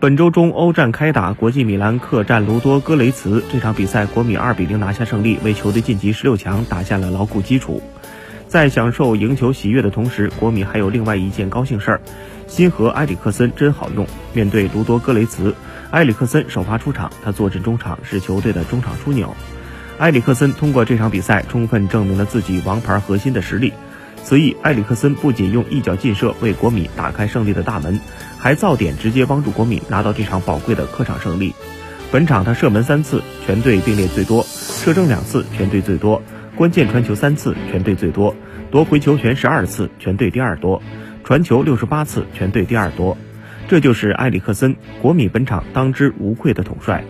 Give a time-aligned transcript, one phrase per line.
[0.00, 3.42] 本周中欧战开打，国际米兰客战卢多戈雷茨。
[3.50, 7.82] 这场比赛，国米二比零拿下胜利，为球队晋级十六强打下了牢固基础。
[8.46, 12.00] 在享受赢球喜悦的同时，国米还有另外一件高兴事儿：
[12.46, 14.06] 新和埃里克森真好用。
[14.32, 15.52] 面对卢多戈雷茨，
[15.90, 19.34] 埃里克森首发出场，他坐镇中场，是球队的中场枢纽。
[19.98, 23.72] 埃里克森通过这场比赛，充分证明了自己王牌核心的实力。
[24.24, 27.98] 此役，埃里克森不仅用一脚劲射为国米打开胜利的大门，
[28.38, 31.54] 还造点直接帮助国米拿到这场宝贵的客场胜利。
[32.10, 36.20] 本场他射门三次，全队并列最多；射正两次，全队最多；
[36.56, 38.34] 关键传球三次，全队最多；
[38.70, 40.80] 夺回球权十二次，全队第二多；
[41.24, 43.16] 传球六十八次，全队第二多。
[43.68, 47.04] 这就是埃里克森，国米本场当之无愧的统帅。